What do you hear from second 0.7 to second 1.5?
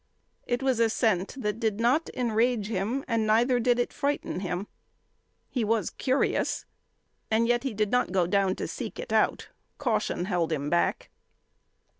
a scent